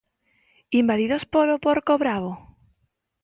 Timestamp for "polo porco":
1.33-1.93